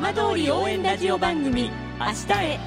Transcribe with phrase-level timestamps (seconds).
[0.00, 2.60] 浜通り応援ラジオ番組明日へ。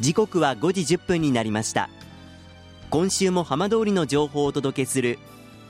[0.00, 1.88] 時刻は5時1分になりました。
[2.90, 5.20] 今週も浜通りの情報をお届けする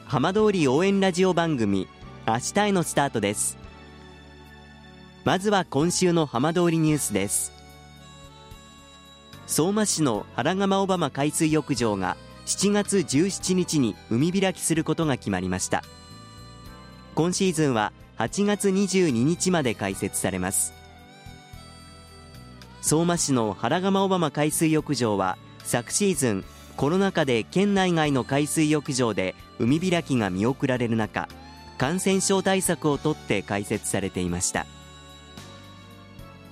[0.07, 1.87] 浜通り応援ラジオ番組
[2.27, 3.59] 明日へのスタートです。
[5.25, 7.53] まずは今週の浜通りニュースです。
[9.47, 12.17] 相馬市の原釜小浜海水浴場が
[12.47, 15.85] 7月17日に海開きすることが決まりました。
[17.15, 20.73] 今シーズンは8月22日まで開設されます。
[22.83, 26.45] 相馬市の原釜小浜海水浴場は昨シーズン
[26.77, 31.29] コロナ禍で県内外の海水浴場で海開きが見送られる中
[31.79, 34.67] 感染症対策をとって開設されていました。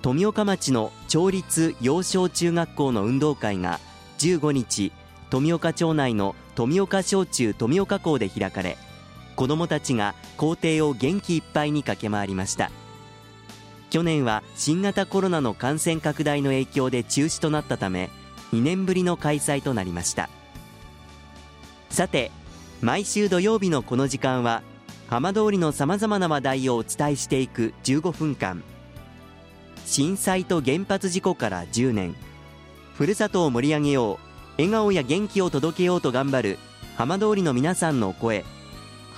[0.01, 3.79] 富岡町の町立幼少中学校の運動会が
[4.19, 4.93] 15日
[5.31, 8.79] 富岡町内の富岡小中富岡校で開かれ
[9.37, 12.71] 子どもたちが校庭を元気いっぱいに駆け回りました。
[13.91, 18.09] 去年は新型コロナの感染拡大の影響で中止となったため
[18.53, 20.31] 2年ぶりの開催となりました。
[21.91, 22.31] さて
[22.81, 24.63] 毎週土曜日のこの時間は
[25.09, 28.63] 浜通りのさまざまな話題をお伝えしていく15分間。
[29.85, 32.15] 震災と原発事故から10年。
[32.95, 34.19] ふるさとを盛り上げよう。
[34.57, 36.59] 笑顔や元気を届けようと頑張る
[36.97, 38.45] 浜通りの皆さんの声。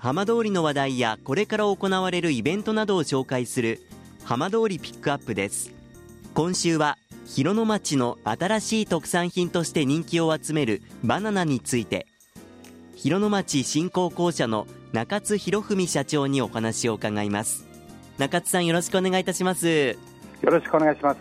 [0.00, 3.80] 浜通りの話題やこれから行われるイベントなどを紹介する
[4.24, 5.72] 浜通りピックアップです。
[6.34, 12.06] 今週は広野町の新しい特産品として人気を集めるバナナについて。
[12.94, 17.66] 広野町振興公社の中津博文社長にお話を伺います。
[18.18, 19.68] 中津さんよろしくお願いいたします。
[19.68, 19.96] よ
[20.42, 21.20] ろしくお願いします。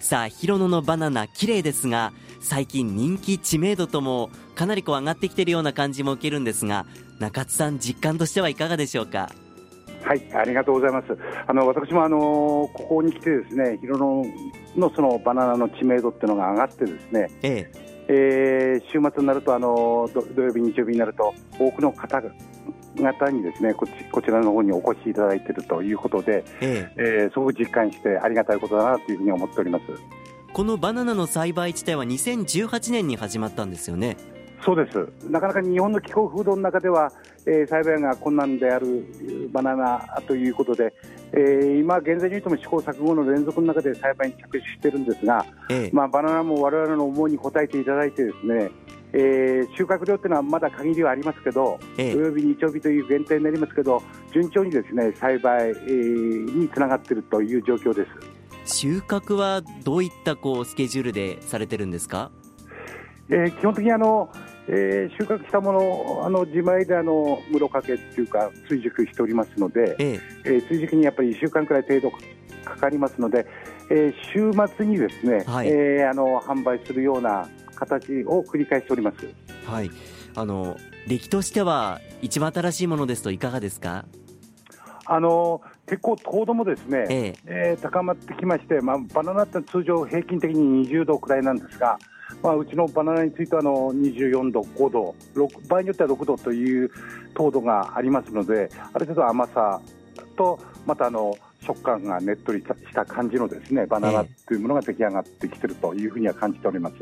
[0.00, 6.84] さあ広野のバナナ綺麗ですが最近人気知名度ともかなりこう上がってきているような感じも受けるんですが
[7.20, 9.30] 中津さん実感としてはいかがでしょうか？
[10.02, 11.16] はいありがとうございます。
[11.46, 14.24] あの私もあのここに来てですね広野
[14.76, 17.88] のそのバナナの知名度っていうのが上がってですね、ええ。
[18.08, 26.92] えー、週末になるとあの土曜日日曜日になると多くの方方にですねこちこちらの方にお越しいただいているということで、ええ。
[26.96, 29.84] えー、すごく実感してありがたいことだなというふうに思っております。
[30.52, 34.16] このバナナの栽培自体は2018年に始まったんですよね
[34.64, 35.08] そうです。
[35.30, 37.12] なかなか日本の気候風土の中では、
[37.46, 39.06] えー、栽培が困難である
[39.52, 40.92] バナナということで、
[41.32, 48.70] えー、今現在においても試行錯誤の連続の中で栽培に着手しているんですが、ええ、まあ、バナナも我々の思いに応えていただいてですね
[49.12, 54.02] えー、収穫量というのはまだ限りはありますけど、ええ、土曜日、日曜日という限定になりますけど、
[54.32, 58.38] 順調にですね栽培、えー、につながっているという状況です。
[58.82, 62.30] 収穫はどういったこうスケジュールでされてるんですか、
[63.30, 64.30] えー、基本的にあの、
[64.68, 72.10] えー、収穫したものあの自前であの室掛けっていうか追熟しておりますので、えええー、追熟にやっぱり1週間くらい程度
[72.64, 73.46] かかりますので、
[73.90, 79.26] えー、週末にですね、はい、えー、あの販売するような形を繰り返しております。
[79.66, 79.90] はい、
[80.34, 84.04] あの出来としては一番新しいものですといかがですか？
[85.10, 91.98] あの結構糖度もですね、えええー、高まってきまして、まあ、バナナって通常平均的に20度くらいなんですが、
[92.42, 96.90] まあ、うちのバナナについてはあの24度、5度6、場合によっては6度という
[97.34, 99.80] 糖度がありますので、ある程度甘さ
[100.36, 106.94] と、またあの食感がねっとりした感じのですねバナナというものが出来上がってきているというふうには感じております。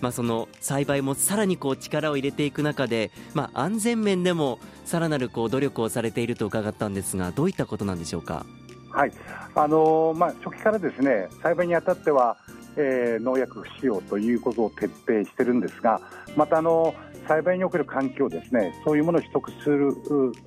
[0.00, 8.46] まあ、その栽培もさらにこう力を入れていく中で、まあ、安全面でもさらなるこう努力をされていると伺ったんですがどういったことなんでしょうか？
[8.90, 9.12] はい
[9.54, 12.36] あのー、まあ、初期からですね栽培にあたっては、
[12.76, 16.00] えー、農薬不使用ということを徹底してるんですが
[16.36, 16.94] またあの
[17.26, 19.92] 栽培における環境ですねそういうものを取得する、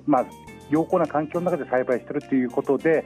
[0.06, 0.26] まあ、
[0.70, 3.04] 良好な環境の中で栽培しているということで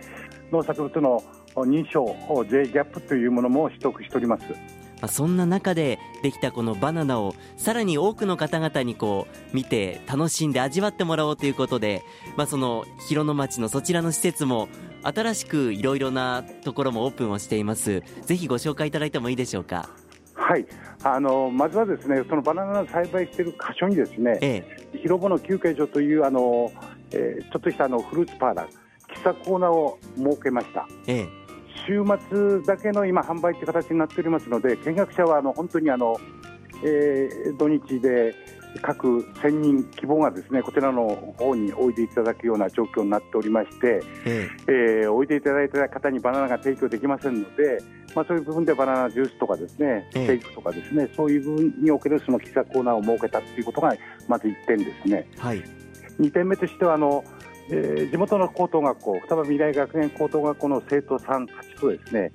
[0.50, 1.22] 農作物の
[1.54, 2.04] 認証
[2.48, 4.77] J ギャップというものも取得しております。
[5.00, 12.02] まあ、そんな中でできたこのバナナをさらに多くの方々にこう見て楽しんで味わってもらおうということで、
[12.36, 14.68] まあ、その広野町のそちらの施設も
[15.02, 18.02] 新しくいろいろなところもオープンをしています。
[18.22, 19.88] ぜひご紹介いただいてもいいでしょうか？
[20.34, 20.66] はい。
[21.04, 26.72] あのまずはですねそのバナナを栽培している箇所にですね、ええ、広場の休憩所というあの、
[27.12, 28.68] えー、ちょっとしたあのフルーツパーラー
[29.14, 30.88] 季喫茶コーナーを設けました。
[31.06, 31.37] ええ
[31.86, 36.16] 週末だけの今、販売という形になっておりますので、見学者はあの本当にあの、
[36.84, 38.34] えー土日で
[38.82, 41.08] 各1000人希望がですねこちらの
[41.38, 44.72] 方においでいただくような状況になっておりまして、ええ。
[45.06, 47.78] ーおいでいただいた方にバナナが提供できませんので、
[48.14, 50.26] まあ、そういう部分でバナナジュースとかですね、ええ。
[50.26, 53.96] シェイクとかですね、そういう部分におけるその喫茶コーナーを設けたということが
[54.28, 55.26] まず1点ですね。
[55.36, 55.64] えはい。
[56.20, 57.24] 2点目としてはあの、
[57.70, 62.32] えー地元の高等学校双葉未来学園高等学校の生徒さんたちとですね、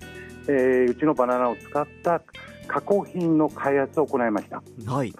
[0.47, 2.21] えーうちのバナナを使った
[2.67, 4.61] 加工品の開発を行いました。
[4.85, 5.13] はい。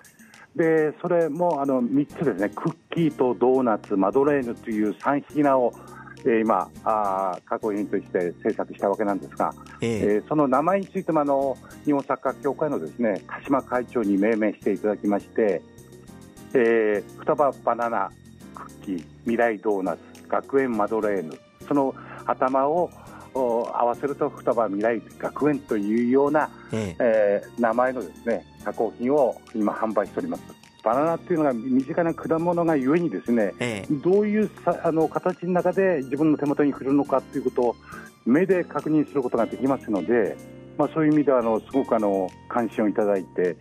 [0.55, 2.49] でそれもあの3つですね。
[2.49, 5.73] クッキーとドーナツマドレーヌという3品を、
[6.19, 9.51] えー今あー加工品として制作したわけなんですが、
[9.81, 9.99] ええ。
[9.99, 15.61] えーその名前についてもあの日本サッカー協会のですね鹿島会長に命名していただきまして、
[16.53, 18.11] えー双葉バナナ
[18.53, 21.37] クッキー未来ドーナツ学園マドレーヌ。
[21.67, 21.93] その
[22.25, 22.89] 頭を
[23.33, 26.97] お合わせると双葉未来学園というような、ええ。
[26.99, 30.43] えー名前のですね加工品を今販売しております。
[30.83, 33.93] バナナっていうのが身近な果物がゆえにですねええ。
[34.03, 37.75] どういうさあの形の中で自分の手元に来るのかということを
[38.25, 40.35] 目で確認することができますので、
[40.77, 43.55] まあ、そういう意味ではあのすごくあの関心をいただいて、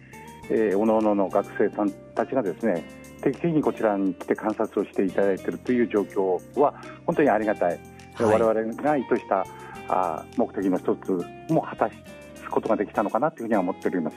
[0.50, 2.84] えー、おのおのの学生さんたちがですね
[3.22, 6.74] 定期的にこちらに来て観察をしていただいているという状況は
[7.06, 7.80] 本当にありがたい、
[8.14, 8.40] はい。
[8.40, 9.46] 我々が意図した
[9.88, 11.94] あ目的の一つも果たす
[12.50, 14.16] ことができたのかなというふうには思っております。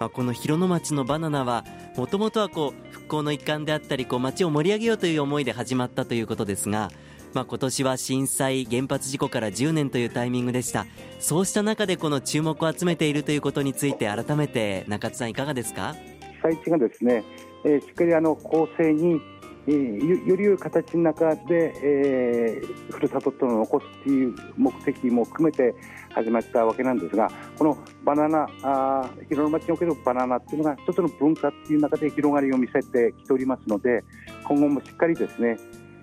[0.00, 1.64] まあ、この広野町のバナナは
[1.96, 6.90] もともとはこう復興の一環であったりこう町を盛り上げようという思いで始まったということですが、
[7.32, 10.86] まあ、今年は震災原発事故から10年というタイミングでした。
[11.20, 15.94] そうした中でこの注目を集めているということについて改めて中津さんいかがですか？
[15.94, 16.13] 被
[16.44, 17.24] 災地がですね、
[17.64, 19.18] えーしっかりあの公正に、
[19.66, 25.74] えーより良い形の中で、えーふるさととのを残すという目的も含めて
[26.10, 34.04] 始まったわけなんですがこのバナナあ広野町におけるバナナっていうのが一つの文化っていう中で広がりを見せてきておりますので
[34.46, 35.56] 今後もしっかりですね、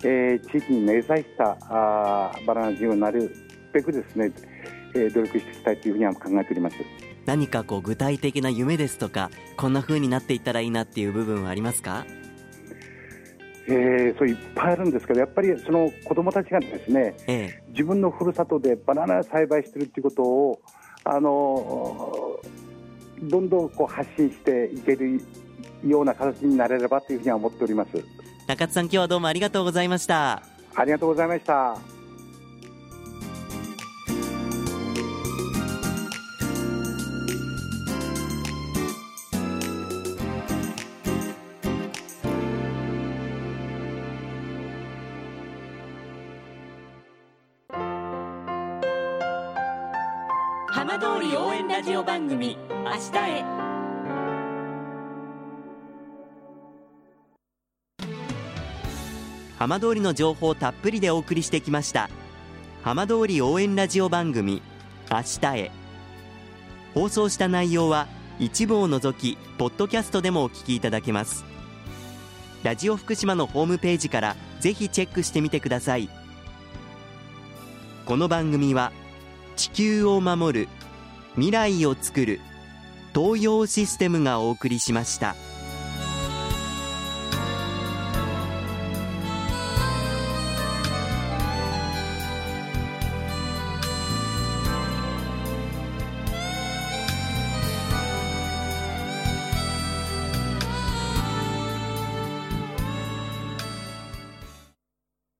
[0.04, 3.32] えー地域に根ざしたあバナナ事業になる
[3.72, 4.32] べくですね、
[4.94, 7.11] えー努力していきたいというふうには考えております。
[7.24, 12.04] 何かこう具体的な夢ですとかこんな風になっていったらいいなっていう部分はありますか？
[13.68, 17.62] えーそういっぱいあるんですけどやっぱりその子どもたちがですねええ。
[17.68, 20.60] 自分のふるさとでバナナを栽培しているということを
[21.04, 22.40] あの
[23.22, 25.20] どんどんこう発信していける
[25.86, 28.04] ような形になれればというふうには思っております。
[28.48, 30.42] 中津さん今日はどうもありがとうございました。
[30.74, 31.76] ありがとうございました
[50.92, 53.42] 浜通り応援ラジオ番組「明日へ」
[59.58, 62.10] 浜通りの情報をたっぷりでお送りしてきました。
[62.82, 64.60] 浜通り応援ラジオ番組
[65.10, 65.70] 明日へ。
[66.92, 68.06] 放送した内容は
[68.38, 71.46] 一部を除きポッドキャストでもお聞きいただけます。
[72.64, 76.10] ラジオ福島のホームページからぜひチェックしてみてください。
[78.04, 78.92] この番組は
[79.56, 80.68] 地球を守る
[81.34, 82.40] 未来をつくる
[83.14, 85.34] 東洋システムがお送りしました。